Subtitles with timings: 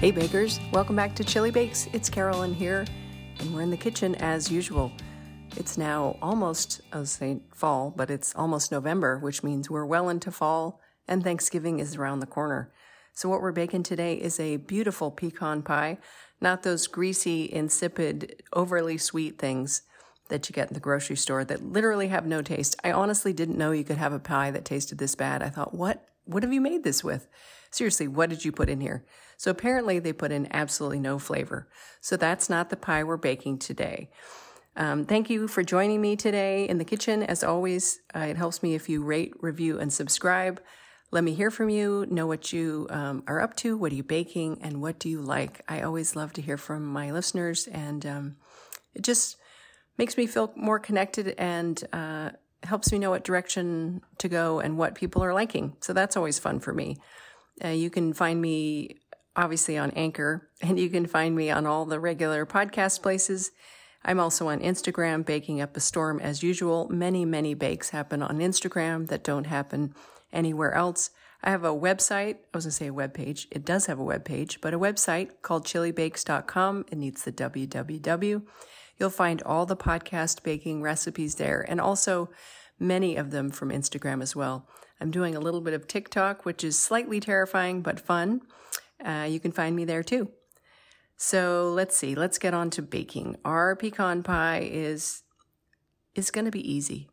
[0.00, 1.88] Hey bakers, welcome back to Chili Bakes.
[1.92, 2.86] It's Carolyn here,
[3.40, 4.92] and we're in the kitchen as usual.
[5.56, 10.08] It's now almost, I was saying fall, but it's almost November, which means we're well
[10.08, 12.72] into fall and Thanksgiving is around the corner.
[13.12, 15.98] So what we're baking today is a beautiful pecan pie,
[16.40, 19.82] not those greasy, insipid, overly sweet things
[20.28, 22.76] that you get in the grocery store that literally have no taste.
[22.84, 25.42] I honestly didn't know you could have a pie that tasted this bad.
[25.42, 26.04] I thought, what?
[26.24, 27.26] What have you made this with?
[27.72, 29.04] Seriously, what did you put in here?
[29.38, 31.68] So apparently they put in absolutely no flavor.
[32.00, 34.10] So that's not the pie we're baking today.
[34.76, 37.22] Um, thank you for joining me today in the kitchen.
[37.22, 40.60] As always, uh, it helps me if you rate, review, and subscribe.
[41.10, 44.02] Let me hear from you, know what you um, are up to, what are you
[44.02, 45.62] baking, and what do you like.
[45.68, 48.36] I always love to hear from my listeners, and um,
[48.94, 49.36] it just
[49.96, 52.30] makes me feel more connected and uh,
[52.64, 55.76] helps me know what direction to go and what people are liking.
[55.80, 56.98] So that's always fun for me.
[57.64, 58.98] Uh, you can find me
[59.38, 63.52] obviously on Anchor, and you can find me on all the regular podcast places.
[64.04, 66.88] I'm also on Instagram, baking up a storm as usual.
[66.90, 69.94] Many, many bakes happen on Instagram that don't happen
[70.32, 71.10] anywhere else.
[71.42, 72.34] I have a website.
[72.52, 73.46] I was going to say a web page.
[73.52, 76.86] It does have a web page, but a website called chilibakes.com.
[76.90, 78.42] It needs the www.
[78.98, 82.30] You'll find all the podcast baking recipes there and also
[82.80, 84.66] many of them from Instagram as well.
[85.00, 88.40] I'm doing a little bit of TikTok, which is slightly terrifying but fun.
[89.04, 90.28] Uh, you can find me there too.
[91.16, 92.14] So let's see.
[92.14, 93.36] Let's get on to baking.
[93.44, 95.22] Our pecan pie is
[96.14, 97.08] is going to be easy.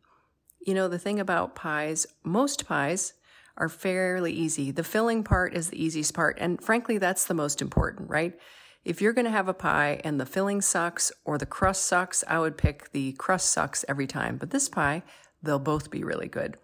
[0.60, 3.14] You know, the thing about pies, most pies
[3.56, 4.70] are fairly easy.
[4.70, 8.36] The filling part is the easiest part, and frankly, that's the most important, right?
[8.84, 12.22] If you're going to have a pie and the filling sucks or the crust sucks,
[12.28, 14.36] I would pick the crust sucks every time.
[14.36, 15.02] But this pie,
[15.42, 16.56] they'll both be really good.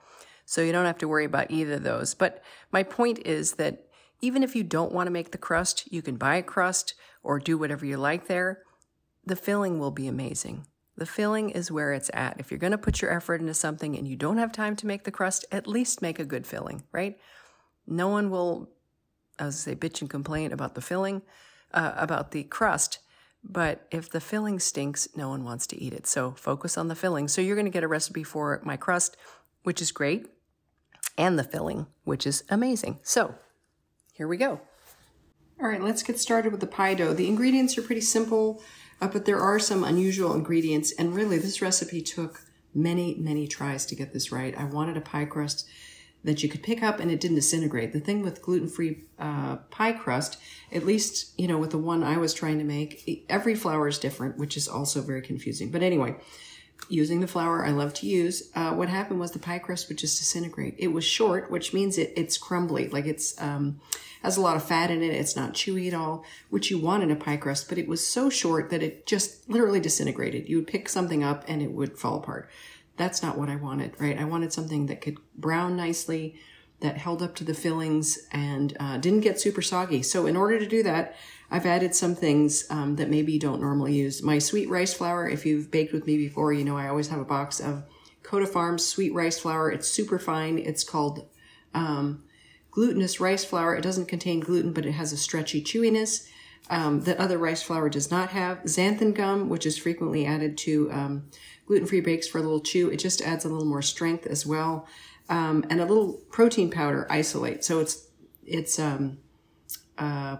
[0.45, 2.15] So you don't have to worry about either of those.
[2.15, 2.41] But
[2.71, 3.89] my point is that
[4.23, 7.39] even if you don't want to make the crust, you can buy a crust or
[7.39, 8.63] do whatever you like there.
[9.27, 10.67] The filling will be amazing.
[10.97, 12.39] The filling is where it's at.
[12.39, 14.87] If you're going to put your effort into something and you don't have time to
[14.87, 17.19] make the crust, at least make a good filling, right?
[17.87, 18.71] No one will,
[19.39, 21.23] I was say, bitch and complain about the filling,
[21.73, 23.01] uh, about the crust.
[23.43, 26.07] But if the filling stinks, no one wants to eat it.
[26.07, 27.27] So focus on the filling.
[27.27, 29.17] So you're going to get a recipe for my crust,
[29.65, 30.27] which is great,
[31.19, 33.01] and the filling, which is amazing.
[33.03, 33.35] So
[34.13, 34.61] here we go.
[35.61, 37.15] All right, let's get started with the pie dough.
[37.15, 38.63] The ingredients are pretty simple,
[39.01, 40.93] uh, but there are some unusual ingredients.
[40.93, 42.43] And really, this recipe took
[42.75, 44.59] many, many tries to get this right.
[44.59, 45.69] I wanted a pie crust
[46.25, 47.93] that you could pick up and it didn't disintegrate.
[47.93, 50.39] The thing with gluten-free uh, pie crust,
[50.71, 53.99] at least, you know, with the one I was trying to make, every flour is
[53.99, 55.71] different, which is also very confusing.
[55.71, 56.17] But anyway,
[56.89, 59.99] using the flour I love to use, uh, what happened was the pie crust would
[59.99, 60.75] just disintegrate.
[60.79, 63.81] It was short, which means it, it's crumbly, like it's um,
[64.23, 65.13] has a lot of fat in it.
[65.13, 67.69] It's not chewy at all, which you want in a pie crust.
[67.69, 70.49] But it was so short that it just literally disintegrated.
[70.49, 72.49] You would pick something up and it would fall apart.
[72.97, 74.19] That's not what I wanted, right?
[74.19, 76.37] I wanted something that could brown nicely,
[76.83, 80.03] that held up to the fillings, and uh, didn't get super soggy.
[80.03, 81.17] So in order to do that,
[81.51, 84.23] I've added some things um, that maybe you don't normally use.
[84.23, 87.21] My sweet rice flour, if you've baked with me before, you know I always have
[87.21, 87.85] a box of
[88.23, 89.71] Koda Farms sweet rice flour.
[89.71, 90.59] It's super fine.
[90.59, 91.27] It's called
[91.75, 92.25] um,
[92.71, 93.75] glutinous rice flour.
[93.77, 96.29] It doesn't contain gluten, but it has a stretchy chewiness
[96.71, 98.59] um, that other rice flour does not have.
[98.63, 101.25] Xanthan gum, which is frequently added to um,
[101.67, 102.89] gluten-free bakes for a little chew.
[102.89, 104.87] It just adds a little more strength as well.
[105.29, 107.65] Um, and a little protein powder isolate.
[107.65, 108.09] So it's
[108.45, 109.19] it's um,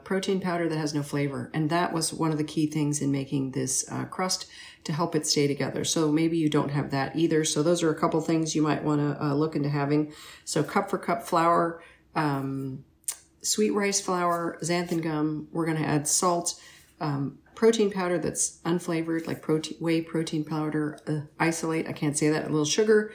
[0.05, 1.51] protein powder that has no flavor.
[1.55, 4.47] And that was one of the key things in making this uh, crust
[4.85, 5.85] to help it stay together.
[5.85, 7.45] So maybe you don't have that either.
[7.45, 10.13] So those are a couple things you might want to uh, look into having.
[10.45, 11.83] So cup for cup flour,
[12.15, 12.85] um,
[13.43, 15.49] sweet rice flour, xanthan gum.
[15.53, 16.61] We're going to add salt,
[17.01, 21.89] um, protein powder that's unflavored, like protein, whey protein powder, uh, isolate.
[21.89, 22.45] I can't say that.
[22.47, 23.13] A little sugar,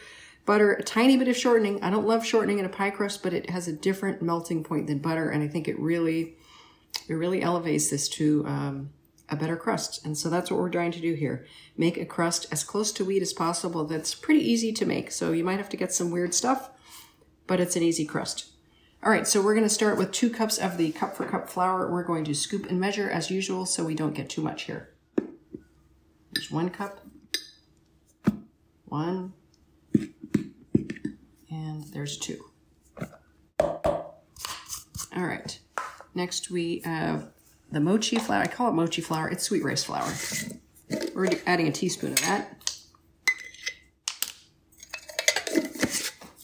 [0.48, 1.84] butter, a tiny bit of shortening.
[1.84, 4.88] I don't love shortening in a pie crust, but it has a different melting point
[4.88, 6.38] than butter, and I think it really,
[7.08, 8.90] it really elevates this to um,
[9.30, 10.04] a better crust.
[10.04, 11.46] And so that's what we're trying to do here:
[11.78, 13.86] make a crust as close to wheat as possible.
[13.86, 15.12] That's pretty easy to make.
[15.12, 16.72] So you might have to get some weird stuff,
[17.46, 18.52] but it's an easy crust.
[19.04, 21.50] All right, so we're going to start with two cups of the cup for cup
[21.50, 21.92] flour.
[21.92, 24.90] We're going to scoop and measure as usual so we don't get too much here.
[26.34, 27.06] There's one cup,
[28.86, 29.34] one,
[31.58, 32.44] and there's two.
[33.60, 34.06] All
[35.16, 35.60] right,
[36.14, 37.32] next we have
[37.72, 38.44] the mochi flour.
[38.44, 39.28] I call it mochi flour.
[39.30, 40.12] It's sweet rice flour.
[41.16, 42.54] We're adding a teaspoon of that.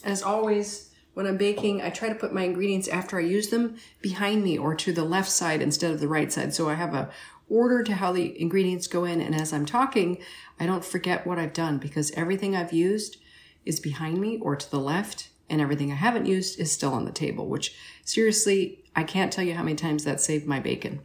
[0.04, 3.78] As always, when I'm baking, I try to put my ingredients after I use them
[4.02, 6.54] behind me or to the left side instead of the right side.
[6.54, 7.10] So I have a
[7.50, 9.22] order to how the ingredients go in.
[9.22, 10.18] And as I'm talking,
[10.60, 13.18] I don't forget what I've done because everything I've used
[13.66, 17.06] is behind me or to the left and everything I haven't used is still on
[17.06, 21.02] the table, which seriously, I can't tell you how many times that saved my bacon.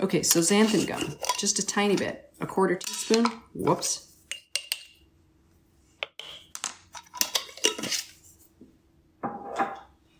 [0.00, 4.10] Okay, so xanthan gum, just a tiny bit, a quarter teaspoon, whoops.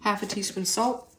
[0.02, 1.10] Half a teaspoon salt.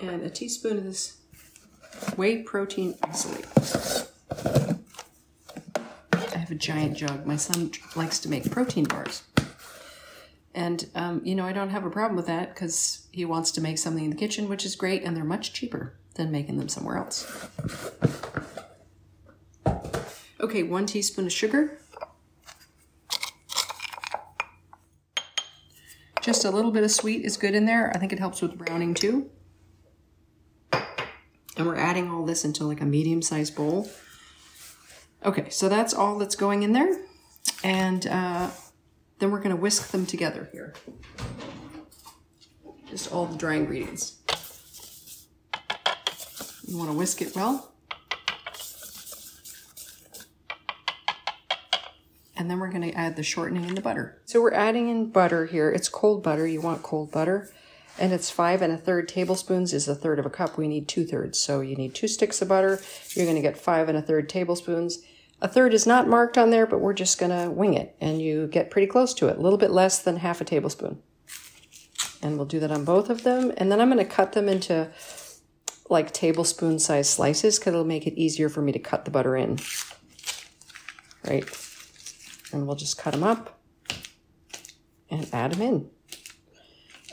[0.00, 1.16] And a teaspoon of this
[2.18, 3.46] whey protein isolate
[6.12, 7.24] I have a giant jug.
[7.24, 9.22] My son likes to make protein bars.
[10.54, 13.60] And, um, you know, I don't have a problem with that because he wants to
[13.60, 16.68] make something in the kitchen, which is great, and they're much cheaper than making them
[16.68, 17.48] somewhere else.
[20.40, 21.78] Okay, one teaspoon of sugar.
[26.20, 27.92] Just a little bit of sweet is good in there.
[27.94, 29.30] I think it helps with browning too.
[31.58, 33.90] And we're adding all this into like a medium-sized bowl.
[35.24, 36.96] Okay, so that's all that's going in there.
[37.64, 38.50] And uh,
[39.18, 40.72] then we're going to whisk them together here.
[42.88, 44.18] Just all the dry ingredients.
[46.64, 47.72] You want to whisk it well.
[52.36, 54.22] And then we're going to add the shortening in the butter.
[54.26, 55.72] So we're adding in butter here.
[55.72, 56.46] It's cold butter.
[56.46, 57.50] You want cold butter.
[57.98, 60.56] And it's five and a third tablespoons is a third of a cup.
[60.56, 61.38] We need two thirds.
[61.40, 62.80] So you need two sticks of butter.
[63.10, 65.00] You're going to get five and a third tablespoons.
[65.40, 67.96] A third is not marked on there, but we're just going to wing it.
[68.00, 71.02] And you get pretty close to it, a little bit less than half a tablespoon.
[72.22, 73.52] And we'll do that on both of them.
[73.56, 74.90] And then I'm going to cut them into
[75.88, 79.36] like tablespoon size slices because it'll make it easier for me to cut the butter
[79.36, 79.58] in.
[81.26, 81.44] Right?
[82.52, 83.60] And we'll just cut them up
[85.10, 85.90] and add them in.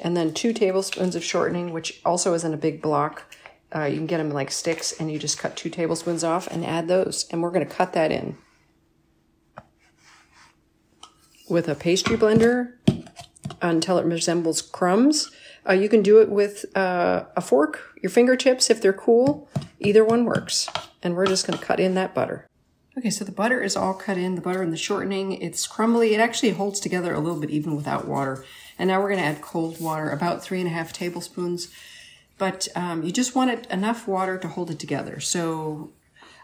[0.02, 3.34] And then two tablespoons of shortening, which also isn't a big block.
[3.74, 6.66] Uh, you can get them like sticks and you just cut two tablespoons off and
[6.66, 7.28] add those.
[7.32, 8.38] And we're going to cut that in
[11.50, 12.74] with a pastry blender
[13.62, 15.32] until it resembles crumbs.
[15.68, 19.50] Uh, you can do it with uh, a fork, your fingertips if they're cool.
[19.80, 20.70] Either one works.
[21.02, 22.48] And we're just going to cut in that butter.
[22.98, 25.34] Okay, so the butter is all cut in, the butter and the shortening.
[25.34, 26.14] It's crumbly.
[26.14, 28.46] It actually holds together a little bit even without water.
[28.78, 31.70] And now we're going to add cold water, about three and a half tablespoons
[32.38, 35.20] but um, you just want it enough water to hold it together.
[35.20, 35.92] So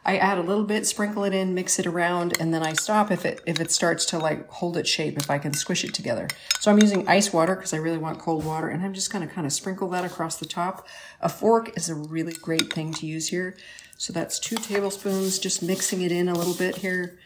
[0.06, 3.12] I add a little bit, sprinkle it in, mix it around, and then I stop
[3.12, 5.94] if it if it starts to like hold its shape, if I can squish it
[5.94, 6.28] together.
[6.60, 9.28] So I'm using ice water because I really want cold water, and I'm just going
[9.28, 10.88] to kind of sprinkle that across the top.
[11.20, 13.56] A fork is a really great thing to use here.
[13.98, 17.20] So that's two tablespoons, just mixing it in a little bit here.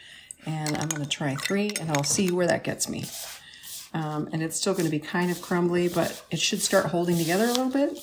[0.46, 3.06] And I'm going to try three, and I'll see where that gets me.
[3.94, 7.18] Um, and it's still going to be kind of crumbly, but it should start holding
[7.18, 7.98] together a little bit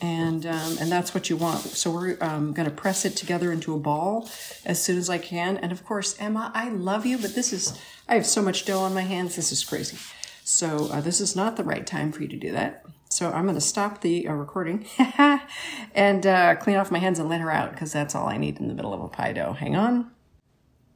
[0.00, 1.60] and um, and that's what you want.
[1.60, 4.28] So we're um, going to press it together into a ball
[4.64, 5.56] as soon as I can.
[5.58, 7.78] And of course, Emma, I love you, but this is
[8.08, 9.36] I have so much dough on my hands.
[9.36, 9.98] This is crazy.
[10.42, 12.84] So uh, this is not the right time for you to do that.
[13.08, 14.86] So I'm going to stop the uh, recording
[15.94, 18.58] and uh, clean off my hands and let her out because that's all I need
[18.58, 19.52] in the middle of a pie dough.
[19.52, 20.10] Hang on.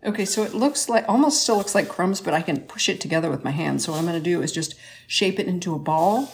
[0.05, 3.01] Okay, so it looks like, almost still looks like crumbs, but I can push it
[3.01, 3.85] together with my hands.
[3.85, 4.75] So what I'm going to do is just
[5.07, 6.31] shape it into a ball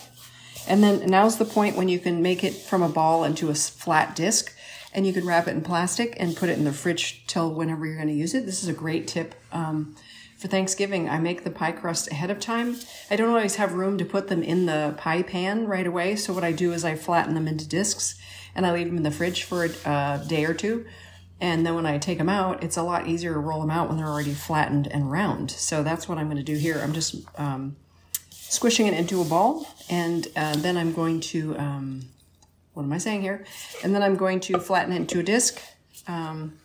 [0.71, 3.55] and then now's the point when you can make it from a ball into a
[3.55, 4.55] flat disc
[4.93, 7.87] and you can wrap it in plastic and put it in the fridge till whenever
[7.87, 8.47] you're going to use it.
[8.47, 9.35] This is a great tip.
[9.53, 9.97] Um,
[10.37, 12.77] for Thanksgiving, I make the pie crust ahead of time.
[13.11, 16.17] I don't always have room to put them in the pie pan right away.
[16.17, 18.19] So what I do is I flatten them into discs
[18.55, 20.87] and I leave them in the fridge for a, day or two.
[21.41, 23.89] And then when I take them out, it's a lot easier to roll them out
[23.89, 25.51] when they're already flattened and round.
[25.51, 26.81] So that's what I'm going to do here.
[26.83, 27.77] I'm just um,
[28.31, 29.67] squishing it into a ball.
[29.89, 32.03] And uh, then I'm going to, um,
[32.75, 33.45] what am I saying here?
[33.83, 35.61] And then I'm going to flatten it into a disc
[36.07, 36.59] um,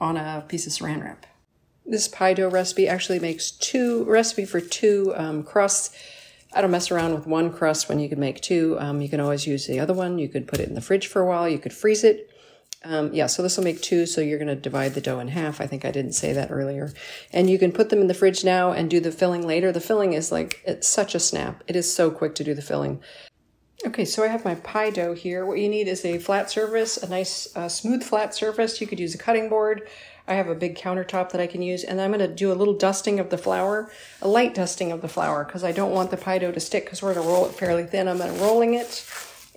[0.00, 1.26] on a piece of saran wrap.
[1.86, 5.96] This pie dough recipe actually makes two, recipe for two um, crusts.
[6.52, 8.76] I don't mess around with one crust when you can make two.
[8.80, 10.18] Um, you can always use the other one.
[10.18, 11.48] You could put it in the fridge for a while.
[11.48, 12.27] You could freeze it.
[12.88, 14.06] Um, yeah, so this will make two.
[14.06, 15.60] So you're going to divide the dough in half.
[15.60, 16.90] I think I didn't say that earlier.
[17.34, 19.70] And you can put them in the fridge now and do the filling later.
[19.70, 21.62] The filling is like, it's such a snap.
[21.66, 23.02] It is so quick to do the filling.
[23.86, 25.44] Okay, so I have my pie dough here.
[25.44, 28.80] What you need is a flat surface, a nice uh, smooth flat surface.
[28.80, 29.86] You could use a cutting board.
[30.26, 31.84] I have a big countertop that I can use.
[31.84, 33.92] And I'm going to do a little dusting of the flour,
[34.22, 36.86] a light dusting of the flour, because I don't want the pie dough to stick
[36.86, 38.08] because we're going to roll it fairly thin.
[38.08, 39.04] I'm going to rolling it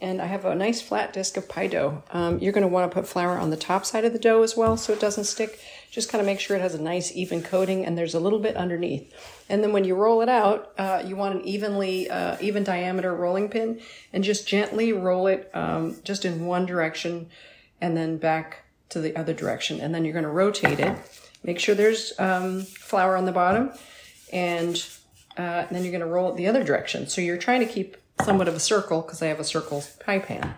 [0.02, 2.04] and I have a nice flat disc of pie dough.
[2.10, 4.42] Um, you're going to want to put flour on the top side of the dough
[4.42, 5.60] as well so it doesn't stick.
[5.92, 8.40] Just kind of make sure it has a nice even coating and there's a little
[8.40, 9.14] bit underneath.
[9.48, 13.14] And then when you roll it out, uh, you want an evenly, uh, even diameter
[13.14, 13.80] rolling pin
[14.12, 17.30] and just gently roll it um, just in one direction
[17.80, 19.80] and then back to the other direction.
[19.80, 20.98] And then you're going to rotate it.
[21.44, 23.72] Make sure there's um, flour on the bottom
[24.34, 24.84] and,
[25.38, 27.08] uh, and then you're going to roll it the other direction.
[27.08, 30.20] So you're trying to keep somewhat of a circle because I have a circle pie
[30.20, 30.56] pan.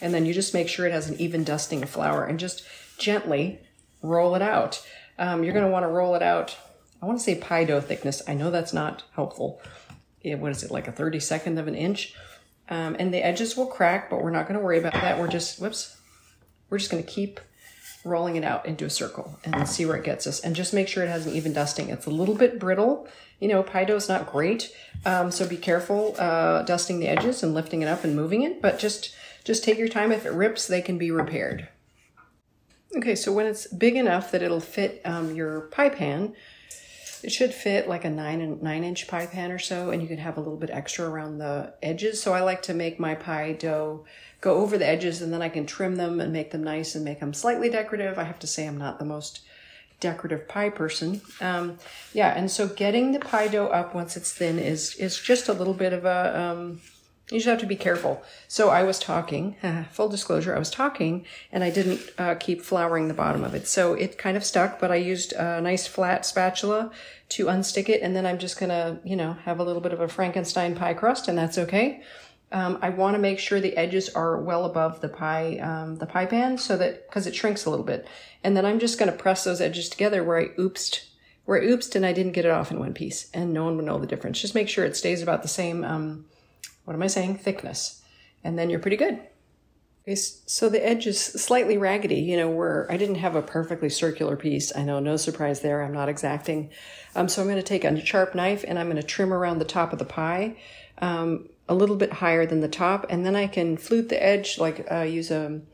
[0.00, 2.64] And then you just make sure it has an even dusting of flour and just
[2.98, 3.60] gently
[4.02, 4.86] roll it out.
[5.18, 6.56] Um, you're going to want to roll it out.
[7.02, 8.22] I want to say pie dough thickness.
[8.28, 9.60] I know that's not helpful.
[10.22, 12.14] Yeah, what is it, like a 32nd of an inch?
[12.68, 15.18] Um, and the edges will crack, but we're not going to worry about that.
[15.18, 15.96] We're just, whoops,
[16.70, 17.40] we're just going to keep
[18.08, 20.40] rolling it out into a circle and see where it gets us.
[20.40, 21.90] And just make sure it has an even dusting.
[21.90, 23.06] It's a little bit brittle.
[23.40, 24.74] You know, pie dough is not great,
[25.06, 28.60] um, so be careful uh, dusting the edges and lifting it up and moving it.
[28.60, 30.10] But just just take your time.
[30.10, 31.68] If it rips, they can be repaired.
[32.96, 36.34] Okay, so when it's big enough that it'll fit um, your pie pan,
[37.22, 40.08] it should fit like a nine and nine inch pie pan or so, and you
[40.08, 42.22] can have a little bit extra around the edges.
[42.22, 44.04] So I like to make my pie dough
[44.40, 47.04] go over the edges and then I can trim them and make them nice and
[47.04, 48.18] make them slightly decorative.
[48.18, 49.40] I have to say I'm not the most
[50.00, 51.20] decorative pie person.
[51.40, 51.78] Um,
[52.12, 55.52] yeah, and so getting the pie dough up once it's thin is is just a
[55.52, 56.80] little bit of a um,
[57.30, 58.22] you just have to be careful.
[58.46, 59.56] So I was talking,
[59.90, 63.66] full disclosure, I was talking and I didn't uh, keep flouring the bottom of it.
[63.66, 66.90] So it kind of stuck, but I used a nice flat spatula
[67.30, 68.00] to unstick it.
[68.00, 70.74] And then I'm just going to, you know, have a little bit of a Frankenstein
[70.74, 72.02] pie crust and that's okay.
[72.50, 76.06] Um, I want to make sure the edges are well above the pie, um, the
[76.06, 78.08] pie pan so that, cause it shrinks a little bit.
[78.42, 81.04] And then I'm just going to press those edges together where I oopsed,
[81.44, 83.76] where I oopsed and I didn't get it off in one piece and no one
[83.76, 84.40] would know the difference.
[84.40, 86.24] Just make sure it stays about the same, um,
[86.88, 87.36] what am I saying?
[87.36, 88.00] Thickness.
[88.42, 89.20] And then you're pretty good.
[90.14, 94.36] So the edge is slightly raggedy, you know, where I didn't have a perfectly circular
[94.36, 94.74] piece.
[94.74, 95.82] I know, no surprise there.
[95.82, 96.70] I'm not exacting.
[97.14, 99.58] Um, so I'm going to take a sharp knife and I'm going to trim around
[99.58, 100.56] the top of the pie.
[100.96, 104.58] Um, a little bit higher than the top, and then I can flute the edge,
[104.58, 105.64] like uh, use a, um,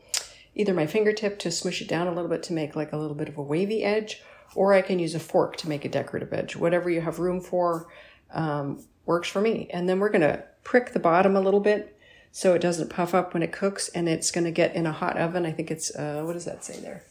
[0.53, 3.15] either my fingertip to smush it down a little bit to make like a little
[3.15, 4.21] bit of a wavy edge,
[4.53, 6.57] or I can use a fork to make a decorative edge.
[6.57, 7.87] Whatever you have room for
[8.33, 9.69] um, works for me.
[9.71, 11.97] And then we're going to prick the bottom a little bit
[12.35, 14.91] so it doesn't puff up when it cooks, and it's going to get in a
[14.91, 15.45] hot oven.
[15.45, 17.05] I think it's, uh, what does that say there?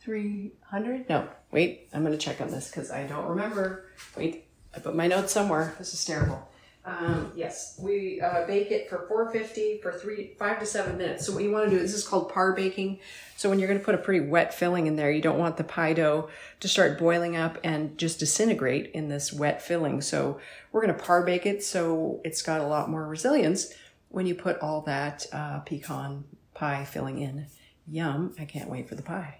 [0.00, 1.08] 300?
[1.08, 3.86] No, wait, I'm going to check on this because I don't remember.
[4.16, 5.74] Wait, I put my notes somewhere.
[5.76, 6.48] This is terrible.
[6.84, 11.26] Um, yes, we uh, bake it for 450 for three, five to seven minutes.
[11.26, 13.00] So what you want to do, this is called par baking.
[13.36, 15.58] So when you're going to put a pretty wet filling in there, you don't want
[15.58, 20.00] the pie dough to start boiling up and just disintegrate in this wet filling.
[20.00, 20.40] So
[20.72, 23.74] we're going to par bake it so it's got a lot more resilience
[24.08, 27.46] when you put all that uh, pecan pie filling in.
[27.86, 29.39] Yum, I can't wait for the pie.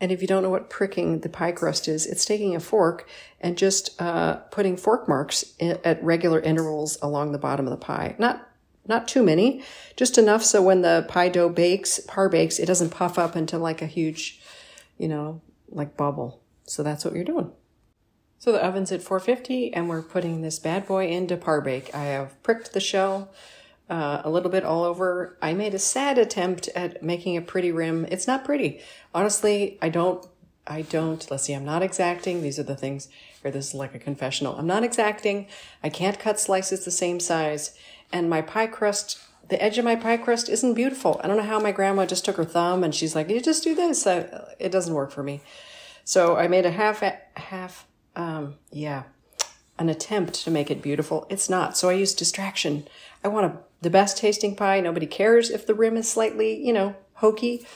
[0.00, 3.08] And if you don't know what pricking the pie crust is, it's taking a fork
[3.40, 8.14] and just uh, putting fork marks at regular intervals along the bottom of the pie.
[8.18, 8.46] Not
[8.86, 9.62] not too many,
[9.94, 13.58] just enough so when the pie dough bakes, par bakes, it doesn't puff up into
[13.58, 14.40] like a huge,
[14.98, 16.42] you know, like bubble.
[16.64, 17.52] So that's what you're doing.
[18.38, 21.94] So the oven's at 450 and we're putting this bad boy into par bake.
[21.94, 23.30] I have pricked the shell
[23.90, 25.36] uh, a little bit all over.
[25.42, 28.06] I made a sad attempt at making a pretty rim.
[28.10, 28.80] It's not pretty.
[29.12, 30.24] Honestly, I don't,
[30.66, 32.40] I don't, let's see, I'm not exacting.
[32.40, 33.08] These are the things,
[33.44, 34.54] or this is like a confessional.
[34.56, 35.48] I'm not exacting.
[35.82, 37.76] I can't cut slices the same size.
[38.12, 39.18] And my pie crust,
[39.48, 41.20] the edge of my pie crust isn't beautiful.
[41.24, 43.64] I don't know how my grandma just took her thumb and she's like, you just
[43.64, 44.06] do this.
[44.06, 45.40] I, it doesn't work for me.
[46.04, 47.02] So I made a half,
[47.34, 49.04] half, um, yeah,
[49.78, 51.26] an attempt to make it beautiful.
[51.30, 51.76] It's not.
[51.76, 52.86] So I use distraction.
[53.24, 54.80] I want a, the best tasting pie.
[54.80, 57.66] Nobody cares if the rim is slightly, you know, hokey.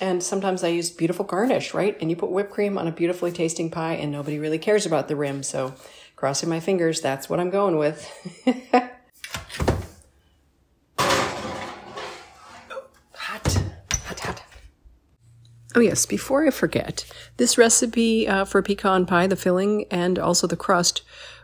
[0.00, 1.96] And sometimes I use beautiful garnish, right?
[2.00, 5.08] And you put whipped cream on a beautifully tasting pie and nobody really cares about
[5.08, 5.42] the rim.
[5.42, 5.74] So
[6.16, 8.08] crossing my fingers, that's what I'm going with.
[13.14, 14.42] hot, hot, hot.
[15.74, 17.04] Oh yes, before I forget,
[17.36, 21.02] this recipe uh, for pecan pie, the filling and also the crust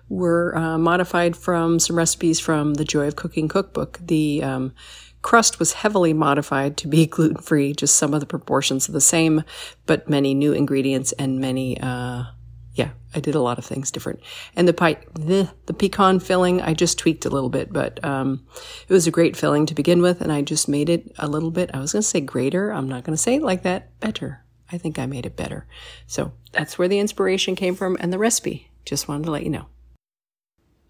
[0.08, 3.98] were uh, modified from some recipes from the Joy of Cooking cookbook.
[4.00, 4.74] The um,
[5.22, 9.00] crust was heavily modified to be gluten free, just some of the proportions are the
[9.00, 9.42] same,
[9.86, 12.24] but many new ingredients and many, uh,
[12.74, 14.20] yeah, I did a lot of things different.
[14.56, 18.46] And the pie, the, the pecan filling, I just tweaked a little bit, but um,
[18.88, 21.50] it was a great filling to begin with, and I just made it a little
[21.50, 21.70] bit.
[21.74, 22.70] I was going to say greater.
[22.70, 23.98] I'm not going to say it like that.
[24.00, 24.44] Better.
[24.70, 25.66] I think I made it better.
[26.06, 28.70] So that's where the inspiration came from and the recipe.
[28.84, 29.66] Just wanted to let you know.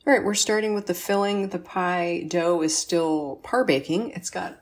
[0.09, 1.50] All right, we're starting with the filling.
[1.50, 4.12] The pie dough is still par baking.
[4.12, 4.59] It's got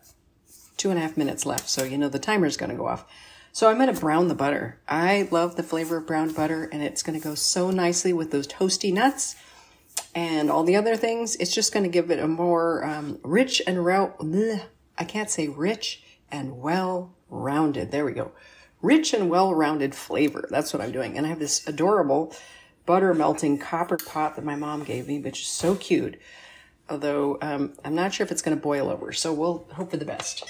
[0.77, 1.69] two and a half minutes left.
[1.69, 3.05] So, you know, the timer's going to go off.
[3.53, 4.81] So I'm going to brown the butter.
[4.89, 8.33] I love the flavor of browned butter and it's going to go so nicely with
[8.33, 9.37] those toasty nuts
[10.17, 11.37] and all the other things.
[11.37, 14.15] It's just going to give it a more um, rich and round.
[14.99, 17.93] I can't say rich and well rounded.
[17.93, 18.33] There we go.
[18.83, 20.49] Rich and well rounded flavor.
[20.51, 21.17] That's what I'm doing.
[21.17, 22.35] And I have this adorable
[22.87, 26.19] butter melting copper pot that my mom gave me, which is so cute.
[26.89, 29.13] Although um, I'm not sure if it's going to boil over.
[29.13, 30.45] So we'll hope for the best.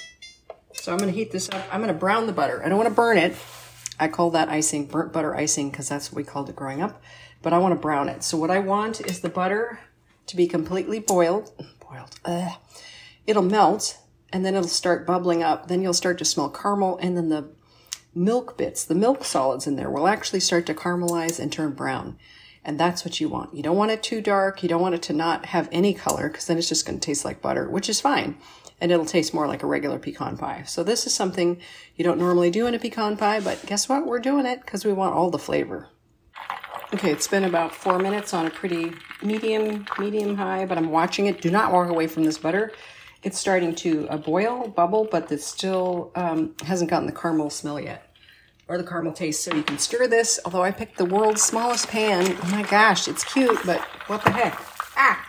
[0.73, 1.65] So I'm going to heat this up.
[1.71, 2.63] I'm going to brown the butter.
[2.63, 3.35] I don't want to burn it.
[3.99, 7.01] I call that icing, burnt butter icing, because that's what we called it growing up.
[7.41, 8.23] But I want to brown it.
[8.23, 9.79] So what I want is the butter
[10.27, 11.51] to be completely boiled.
[11.79, 12.19] Boiled.
[12.23, 12.51] Ugh.
[13.25, 13.97] It'll melt,
[14.31, 15.67] and then it'll start bubbling up.
[15.67, 17.49] Then you'll start to smell caramel, and then the
[18.17, 22.17] milk bits, the milk solids in there, will actually start to caramelize and turn brown.
[22.63, 23.55] And that's what you want.
[23.55, 24.61] You don't want it too dark.
[24.61, 27.05] You don't want it to not have any color because then it's just going to
[27.05, 28.37] taste like butter, which is fine
[28.79, 30.63] and it'll taste more like a regular pecan pie.
[30.65, 31.59] So this is something
[31.95, 34.05] you don't normally do in a pecan pie, but guess what?
[34.05, 35.89] We're doing it because we want all the flavor.
[36.93, 41.25] Okay, it's been about four minutes on a pretty medium, medium high, but I'm watching
[41.25, 41.41] it.
[41.41, 42.71] Do not walk away from this butter.
[43.23, 47.79] It's starting to uh, boil, bubble, but it still um, hasn't gotten the caramel smell
[47.79, 48.06] yet
[48.67, 49.43] or the caramel taste.
[49.43, 52.37] So you can stir this, although I picked the world's smallest pan.
[52.43, 54.59] Oh my gosh, it's cute, but what the heck?
[54.95, 55.25] Ah!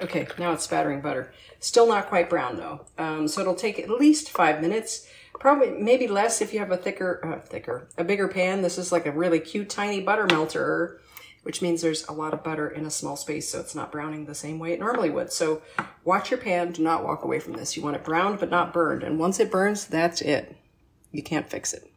[0.00, 1.32] Okay, now it's spattering butter.
[1.60, 2.84] Still not quite brown though.
[2.98, 5.08] Um, so it'll take at least five minutes.
[5.40, 8.62] Probably maybe less if you have a thicker, uh, thicker, a bigger pan.
[8.62, 11.00] This is like a really cute tiny butter melter,
[11.42, 14.26] which means there's a lot of butter in a small space, so it's not browning
[14.26, 15.32] the same way it normally would.
[15.32, 15.62] So
[16.04, 16.72] watch your pan.
[16.72, 17.76] Do not walk away from this.
[17.76, 19.02] You want it browned but not burned.
[19.02, 20.56] And once it burns, that's it.
[21.12, 21.90] You can't fix it.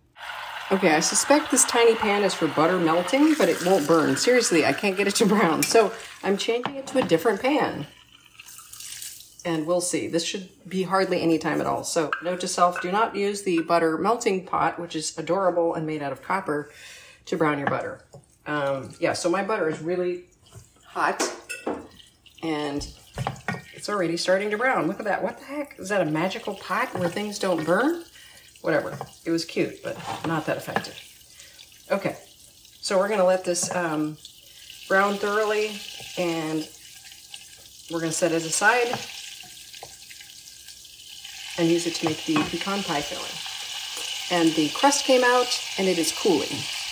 [0.69, 4.17] Okay, I suspect this tiny pan is for butter melting, but it won't burn.
[4.17, 5.63] Seriously, I can't get it to brown.
[5.63, 5.93] So
[6.23, 7.87] I'm changing it to a different pan
[9.47, 10.07] and we'll see.
[10.07, 11.85] This should be hardly any time at all.
[11.85, 15.87] So note to self, do not use the butter melting pot, which is adorable and
[15.87, 16.69] made out of copper,
[17.25, 18.03] to brown your butter.
[18.45, 20.25] Um, yeah, so my butter is really
[20.85, 21.23] hot
[22.43, 22.87] and
[23.73, 24.87] it's already starting to brown.
[24.87, 25.23] Look at that.
[25.23, 25.79] What the heck?
[25.79, 28.03] Is that a magical pot where things don't burn?
[28.61, 28.97] Whatever.
[29.25, 30.99] It was cute, but not that effective.
[31.91, 32.17] Okay,
[32.81, 34.17] so we're to let this um,
[34.87, 35.79] brown thoroughly
[36.17, 36.67] and
[37.91, 38.87] we're to set it aside
[41.57, 43.31] and use it to make the pecan pie filling.
[44.29, 46.49] And the crust came out and it is cooling.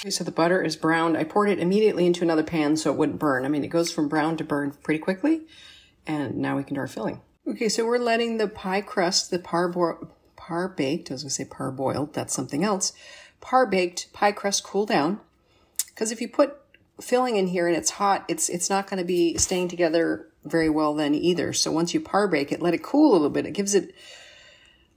[0.10, 1.17] So the butter is browned.
[1.17, 3.45] I poured it immediately into another pan so it wouldn't burn.
[3.45, 5.41] I mean, it goes from brown to burn pretty quickly.
[6.08, 7.21] And now we can do our filling.
[7.47, 9.69] Okay, so we're letting the pie crust, the par,
[10.47, 12.93] par baked, I was gonna say parboiled, that's something else,
[13.41, 15.19] par baked pie crust cool down.
[15.88, 16.58] Because if you put
[17.01, 20.69] filling in here and it's hot, it's it's not going to be staying together very
[20.69, 21.53] well then either.
[21.53, 23.45] So once you par bake it, let it cool a little bit.
[23.45, 23.93] It gives it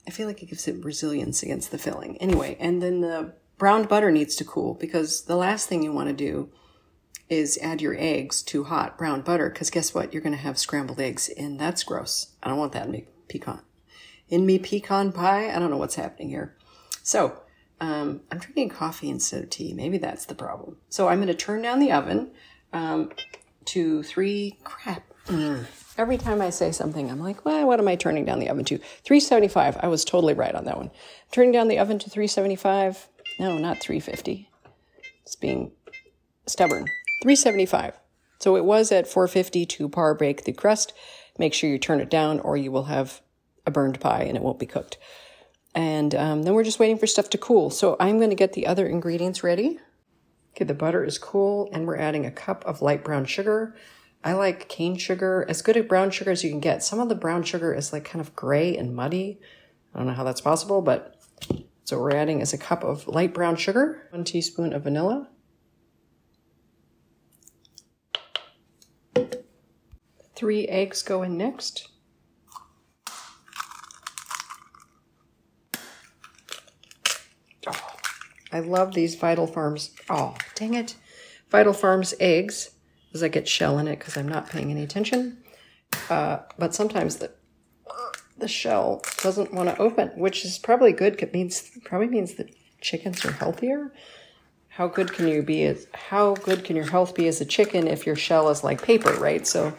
[0.06, 2.16] I feel like it gives it resilience against the filling.
[2.18, 6.08] Anyway, and then the browned butter needs to cool because the last thing you want
[6.08, 6.50] to do
[7.28, 10.12] is add your eggs to hot brown butter because guess what?
[10.12, 12.34] You're going to have scrambled eggs and that's gross.
[12.42, 13.60] I don't want that me pecan.
[14.28, 16.54] In me pecan pie, I don't know what's happening here.
[17.02, 17.40] So,
[17.80, 19.72] um, I'm drinking coffee instead of tea.
[19.72, 20.76] Maybe that's the problem.
[20.88, 22.30] So I'm going to turn down the oven
[22.72, 23.10] um,
[23.66, 25.04] to three crap.
[25.26, 25.66] Mm.
[25.96, 28.64] Every time I say something, I'm like, well, what am I turning down the oven
[28.66, 28.78] to?
[28.78, 29.78] 375.
[29.80, 30.90] I was totally right on that one.
[31.32, 33.08] Turning down the oven to 375.
[33.38, 34.48] No, not 350.
[35.22, 35.72] It's being
[36.46, 36.86] stubborn.
[37.22, 37.98] 375.
[38.40, 40.92] So it was at 450 to par bake the crust.
[41.38, 43.20] Make sure you turn it down or you will have
[43.68, 44.98] a burned pie and it won't be cooked.
[45.74, 47.70] And um, then we're just waiting for stuff to cool.
[47.70, 49.78] So I'm going to get the other ingredients ready.
[50.56, 53.76] Okay, the butter is cool and we're adding a cup of light brown sugar,
[54.24, 56.82] I like cane sugar, as good a brown sugar as you can get.
[56.82, 59.40] Some of the brown sugar is like kind of gray and muddy.
[59.94, 61.16] I don't know how that's possible, but
[61.84, 65.28] so what we're adding is a cup of light brown sugar, one teaspoon of vanilla,
[70.34, 71.88] three eggs go in next.
[78.52, 79.90] I love these Vital Farms.
[80.08, 80.96] Oh, dang it.
[81.50, 82.70] Vital Farms eggs
[83.08, 85.38] because I get shell in it because I'm not paying any attention.
[86.10, 87.32] Uh, but sometimes the
[88.38, 91.20] the shell doesn't want to open, which is probably good.
[91.20, 93.92] It means probably means that chickens are healthier.
[94.68, 97.88] How good can you be as how good can your health be as a chicken
[97.88, 99.46] if your shell is like paper, right?
[99.46, 99.76] So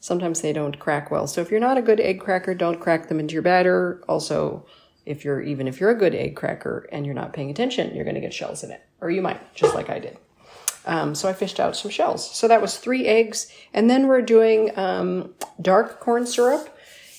[0.00, 1.26] sometimes they don't crack well.
[1.26, 4.02] So if you're not a good egg cracker, don't crack them into your batter.
[4.08, 4.66] Also,
[5.10, 8.04] if you're even if you're a good egg cracker and you're not paying attention, you're
[8.04, 10.16] going to get shells in it, or you might, just like I did.
[10.86, 12.34] Um, so I fished out some shells.
[12.34, 13.52] So that was three eggs.
[13.74, 16.76] And then we're doing um, dark corn syrup.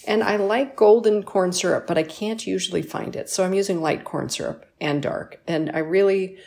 [0.07, 3.29] And I like golden corn syrup, but I can't usually find it.
[3.29, 5.39] So I'm using light corn syrup and dark.
[5.45, 6.37] And I really,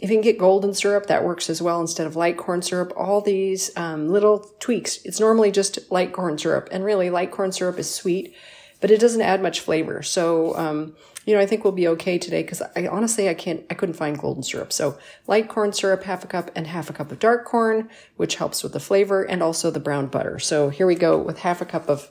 [0.00, 2.92] if you can get golden syrup, that works as well instead of light corn syrup.
[2.96, 4.98] All these um, little tweaks.
[5.04, 6.68] It's normally just light corn syrup.
[6.72, 8.34] And really, light corn syrup is sweet,
[8.80, 10.02] but it doesn't add much flavor.
[10.02, 13.64] So, um, you know, I think we'll be okay today because I honestly I can't
[13.70, 14.72] I couldn't find golden syrup.
[14.72, 18.36] So light corn syrup, half a cup, and half a cup of dark corn, which
[18.36, 20.38] helps with the flavor, and also the brown butter.
[20.38, 22.10] So here we go with half a cup of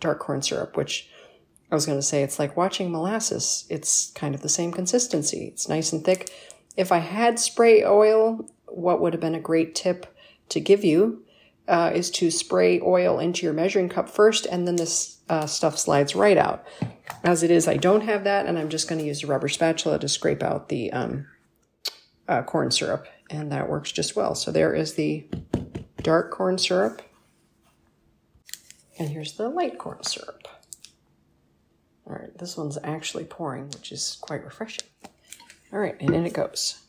[0.00, 1.08] dark corn syrup, which
[1.70, 3.66] I was going to say it's like watching molasses.
[3.70, 5.46] It's kind of the same consistency.
[5.46, 6.30] It's nice and thick.
[6.76, 10.06] If I had spray oil, what would have been a great tip
[10.50, 11.24] to give you
[11.68, 15.78] uh, is to spray oil into your measuring cup first, and then this uh, stuff
[15.78, 16.64] slides right out.
[17.24, 19.48] As it is, I don't have that, and I'm just going to use a rubber
[19.48, 21.26] spatula to scrape out the um,
[22.28, 24.34] uh, corn syrup, and that works just well.
[24.34, 25.26] So there is the
[26.02, 27.02] dark corn syrup.
[28.98, 30.48] And here's the light corn syrup.
[32.06, 34.86] All right, this one's actually pouring, which is quite refreshing.
[35.72, 36.85] All right, and in it goes.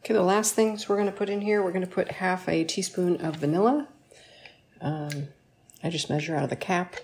[0.00, 2.48] Okay, the last things we're going to put in here, we're going to put half
[2.48, 3.88] a teaspoon of vanilla.
[4.80, 5.28] Um,
[5.82, 6.96] I just measure out of the cap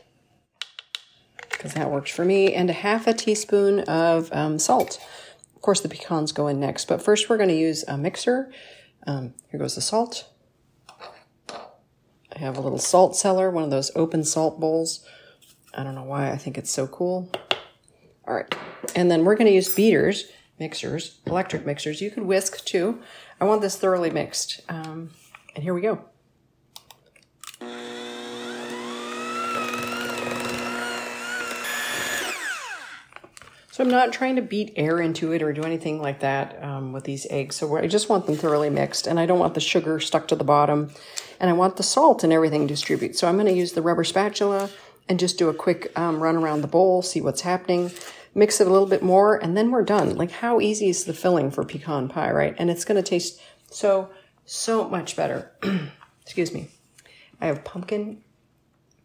[1.51, 5.01] because that works for me, and a half a teaspoon of um, salt.
[5.57, 8.53] Of course, the pecans go in next, but first we're going to use a mixer.
[9.07, 10.29] Um, here goes the salt.
[11.49, 15.07] I have a little salt cellar, one of those open salt bowls.
[15.73, 17.31] I don't know why I think it's so cool.
[18.27, 18.55] All right.
[18.95, 20.25] And then we're going to use beaters,
[20.59, 22.01] mixers, electric mixers.
[22.01, 23.01] You could whisk too.
[23.41, 24.63] I want this thoroughly mixed.
[24.69, 25.11] Um,
[25.55, 26.05] and here we go.
[33.75, 36.93] So I'm not trying to beat air into it or do anything like that um,
[36.93, 37.57] with these eggs.
[37.57, 40.37] So I just want them thoroughly mixed and I don't want the sugar stuck to
[40.37, 40.93] the bottom
[41.41, 43.17] and I want the salt and everything distribute.
[43.17, 44.71] So I'm going to use the rubber spatula
[45.09, 47.91] and just do a quick um, run around the bowl, see what's happening,
[48.35, 50.17] mix it a little bit more, and then we're done.
[50.17, 52.55] Like how easy is the filling for pecan pie, right?
[52.59, 54.11] And it's going to taste so,
[54.45, 55.53] so much better.
[56.23, 56.69] Excuse me.
[57.41, 58.23] I have pumpkin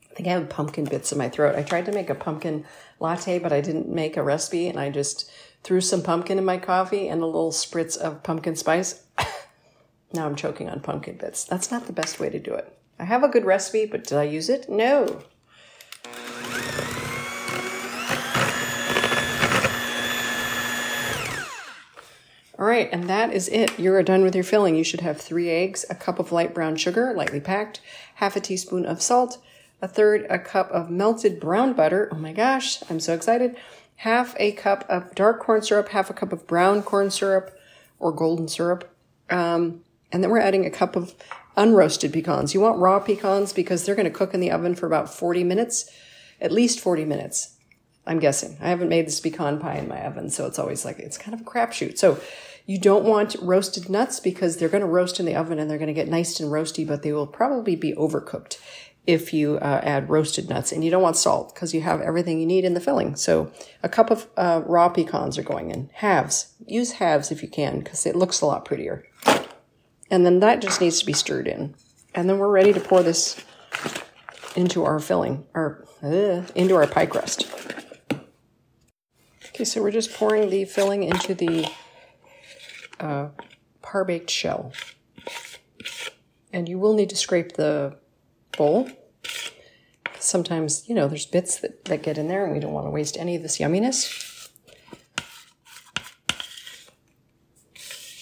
[0.10, 1.56] I think I have pumpkin bits in my throat.
[1.56, 2.66] I tried to make a pumpkin
[3.00, 5.32] latte, but I didn't make a recipe and I just
[5.64, 9.04] threw some pumpkin in my coffee and a little spritz of pumpkin spice.
[10.14, 11.44] now I'm choking on pumpkin bits.
[11.46, 12.76] That's not the best way to do it.
[12.98, 14.68] I have a good recipe, but did I use it?
[14.68, 15.24] No.
[22.70, 23.78] Right, and that is it.
[23.80, 24.76] You're done with your filling.
[24.76, 27.82] You should have three eggs, a cup of light brown sugar, lightly packed,
[28.16, 29.40] half a teaspoon of salt,
[29.82, 32.10] a third a cup of melted brown butter.
[32.12, 33.56] Oh my gosh, I'm so excited.
[33.98, 37.58] Half a cup of dark corn syrup, half a cup of brown corn syrup
[38.00, 38.94] or golden syrup.
[39.30, 41.14] Um, and then we're adding a cup of
[41.58, 42.54] unroasted pecans.
[42.54, 45.44] You want raw pecans because they're going to cook in the oven for about 40
[45.44, 45.90] minutes,
[46.40, 47.58] at least 40 minutes.
[48.08, 48.58] I'm guessing.
[48.60, 51.36] I haven't made this pecan pie in my oven, so it's always like it's kind
[51.36, 51.98] of a crapshoot.
[52.00, 52.20] So
[52.70, 55.80] you don't want roasted nuts because they're going to roast in the oven and they're
[55.80, 58.60] going to get nice and roasty, but they will probably be overcooked
[59.08, 60.72] if you uh, add roasted nuts.
[60.72, 63.16] And you don't want salt because you have everything you need in the filling.
[63.16, 63.52] So
[63.82, 65.90] a cup of uh, raw pecans are going in.
[65.96, 66.54] Halves.
[66.68, 69.04] Use halves if you can because it looks a lot prettier.
[70.12, 71.74] And then that just needs to be stirred in.
[72.14, 73.44] And then we're ready to pour this
[74.56, 77.52] into our filling, or uh, into our pie crust.
[79.48, 81.68] Okay, so we're just pouring the filling into the
[83.00, 83.30] uh,
[83.82, 84.74] par baked shell.
[86.52, 87.98] And you will need to scrape the
[88.58, 88.90] bowl
[90.20, 92.92] sometimes, you know, there's bits that, that get in there and we don't want to
[92.92, 94.50] waste any of this yumminess.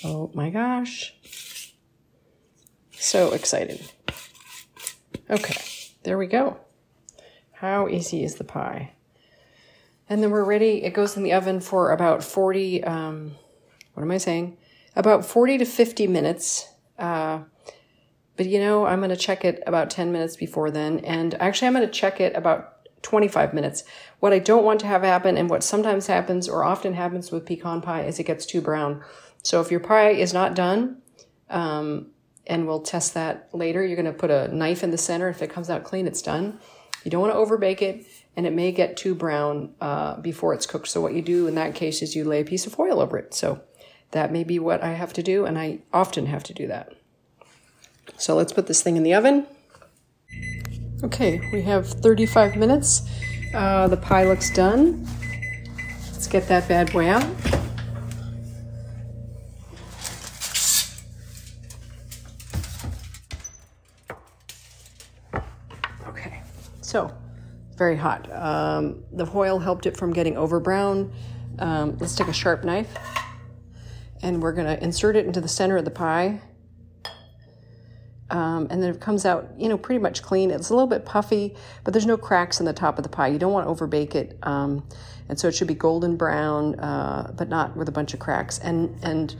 [0.03, 1.13] Oh my gosh.
[2.91, 3.91] So excited.
[5.29, 5.61] Okay,
[6.03, 6.57] there we go.
[7.51, 8.93] How easy is the pie?
[10.09, 10.83] And then we're ready.
[10.83, 13.35] It goes in the oven for about 40, um,
[13.93, 14.57] what am I saying?
[14.97, 16.67] About 40 to 50 minutes.
[16.97, 17.41] Uh,
[18.35, 20.99] but you know, I'm going to check it about 10 minutes before then.
[20.99, 23.83] And actually, I'm going to check it about 25 minutes.
[24.21, 27.45] What I don't want to have happen and what sometimes happens or often happens with
[27.45, 29.03] pecan pie is it gets too brown.
[29.43, 30.97] So if your pie is not done,
[31.51, 32.07] um,
[32.47, 35.29] and we'll test that later, you're going to put a knife in the center.
[35.29, 36.59] If it comes out clean, it's done.
[37.03, 40.65] You don't want to overbake it and it may get too brown uh, before it's
[40.65, 40.87] cooked.
[40.87, 43.17] So what you do in that case is you lay a piece of foil over
[43.19, 43.35] it.
[43.35, 43.61] So
[44.11, 46.93] that may be what I have to do, and I often have to do that.
[48.17, 49.45] So let's put this thing in the oven.
[51.03, 53.07] Okay, we have 35 minutes.
[53.53, 55.07] Uh, the pie looks done.
[56.11, 57.25] Let's get that bad boy out.
[66.07, 66.41] Okay,
[66.81, 67.13] So,
[67.75, 68.31] very hot.
[68.31, 71.13] Um, the foil helped it from getting over brown.
[71.59, 72.97] Um, let's take a sharp knife
[74.21, 76.41] and we're going to insert it into the center of the pie.
[78.29, 80.51] Um, and then it comes out, you know, pretty much clean.
[80.51, 83.27] It's a little bit puffy, but there's no cracks in the top of the pie.
[83.27, 84.83] You don't want to overbake it, um,
[85.29, 88.59] and so it should be golden brown, uh, but not with a bunch of cracks,
[88.59, 89.35] and and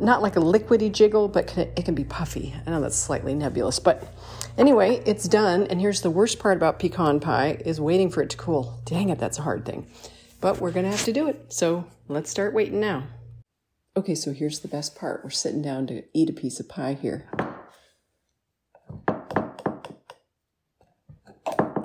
[0.00, 2.52] not like a liquidy jiggle, but can, it can be puffy.
[2.66, 4.12] I know that's slightly nebulous, but
[4.58, 5.68] anyway, it's done.
[5.68, 8.80] And here's the worst part about pecan pie is waiting for it to cool.
[8.84, 9.86] Dang it, that's a hard thing,
[10.40, 11.52] but we're gonna have to do it.
[11.52, 13.04] So let's start waiting now.
[13.96, 15.22] Okay, so here's the best part.
[15.22, 17.30] We're sitting down to eat a piece of pie here.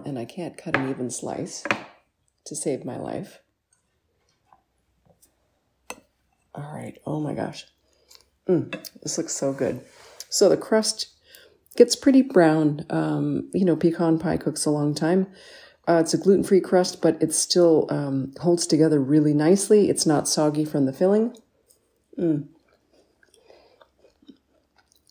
[0.03, 1.63] And I can't cut an even slice
[2.45, 3.41] to save my life.
[6.55, 7.67] All right, oh my gosh.
[8.47, 8.71] Mm,
[9.03, 9.81] this looks so good.
[10.29, 11.09] So the crust
[11.77, 12.87] gets pretty brown.
[12.89, 15.27] Um, you know, pecan pie cooks a long time.
[15.87, 19.91] Uh, it's a gluten free crust, but it still um, holds together really nicely.
[19.91, 21.35] It's not soggy from the filling.
[22.19, 22.47] Mm.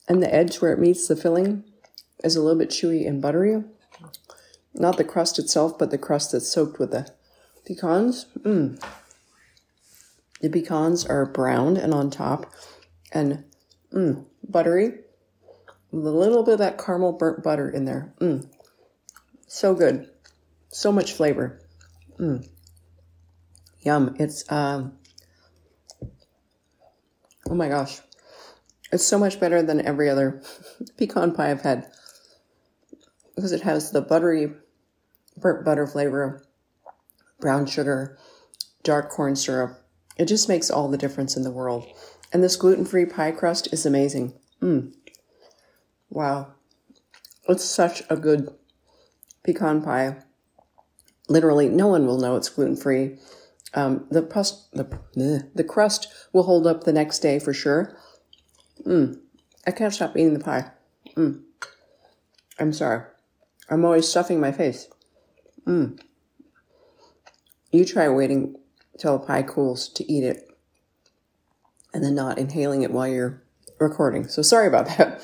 [0.09, 1.65] And the edge where it meets the filling
[2.23, 3.63] is a little bit chewy and buttery.
[4.75, 7.11] Not the crust itself, but the crust that's soaked with the
[7.65, 8.27] pecans.
[8.41, 8.83] Mm.
[10.41, 12.53] The pecans are browned and on top
[13.13, 13.45] and
[13.93, 15.01] mm, buttery.
[15.93, 18.13] A little bit of that caramel burnt butter in there.
[18.21, 18.47] Mm.
[19.47, 20.09] So good.
[20.69, 21.61] So much flavor.
[22.19, 22.47] Mm.
[23.81, 24.15] Yum.
[24.19, 24.99] It's um,
[27.49, 28.01] Oh my gosh.
[28.93, 30.43] It's so much better than every other
[30.97, 31.91] pecan pie I've had
[33.35, 34.53] because it has the buttery
[35.37, 36.45] burnt butter flavor,
[37.41, 38.19] brown sugar,
[38.83, 39.81] dark corn syrup.
[40.17, 41.87] It just makes all the difference in the world.
[42.33, 44.35] And this gluten free pie crust is amazing.
[44.61, 44.93] Mm.
[46.11, 46.55] Wow.
[47.49, 48.49] It's such a good
[49.45, 50.17] pecan pie.
[51.29, 53.19] Literally, no one will know it's gluten free.
[53.75, 57.97] Um, the, crust, the, the crust will hold up the next day for sure.
[58.85, 59.21] Mm.
[59.67, 60.71] I can't stop eating the pie.
[61.17, 61.43] Mm.
[62.59, 63.03] I'm sorry.
[63.69, 64.89] I'm always stuffing my face.
[65.67, 66.01] Mm.
[67.71, 68.57] You try waiting
[68.99, 70.49] till the pie cools to eat it
[71.93, 73.43] and then not inhaling it while you're
[73.79, 74.27] recording.
[74.29, 75.23] So sorry about that.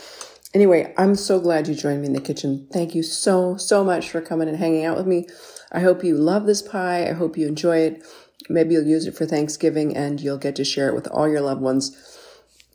[0.52, 2.68] Anyway, I'm so glad you joined me in the kitchen.
[2.72, 5.26] Thank you so, so much for coming and hanging out with me.
[5.72, 7.08] I hope you love this pie.
[7.08, 8.04] I hope you enjoy it.
[8.48, 11.40] Maybe you'll use it for Thanksgiving and you'll get to share it with all your
[11.40, 11.96] loved ones.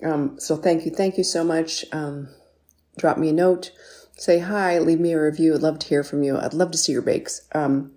[0.04, 0.92] Um, so thank you.
[0.92, 1.86] Thank you so much.
[1.92, 2.30] Um,
[2.98, 3.72] drop me a note,
[4.18, 5.54] say hi, leave me a review.
[5.54, 6.38] I'd love to hear from you.
[6.38, 7.48] I'd love to see your bakes.
[7.54, 7.92] Um,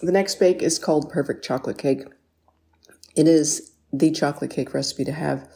[0.00, 2.04] the next bake is called Perfect Chocolate Cake.
[3.16, 5.48] It is the chocolate cake recipe to have.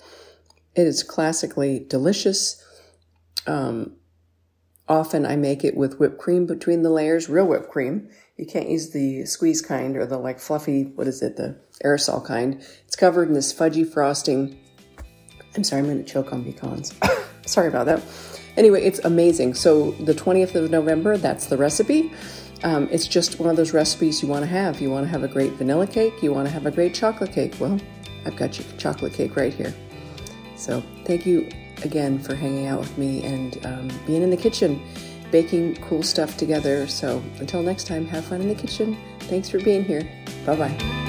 [0.75, 2.65] It is classically delicious.
[3.47, 3.98] Um,
[4.89, 8.09] often I make it with whipped cream between the layers, real whipped cream.
[8.37, 12.25] You can't use the squeeze kind or the like fluffy, what is it, the aerosol
[12.25, 12.65] kind.
[12.87, 14.59] It's covered in this fudgy frosting.
[15.57, 16.95] I'm sorry, I'm going to choke on pecans.
[17.47, 18.03] sorry about that.
[18.57, 19.55] Anyway, it's amazing.
[19.55, 22.13] So the 20th of November, that's the recipe.
[22.65, 24.81] Um, it's just one of those recipes you want to have.
[24.81, 26.23] You want to have a great vanilla cake.
[26.23, 27.55] You want to have a great chocolate cake.
[27.61, 27.81] Well,
[28.27, 29.73] I've got your chocolate cake right here.
[30.57, 31.49] So thank you
[31.85, 34.83] again for hanging out with me and um, being in the kitchen
[35.31, 36.87] baking cool stuff together.
[36.87, 38.97] So until next time, have fun in the kitchen.
[39.21, 40.09] Thanks for being here.
[40.47, 41.08] Bye bye.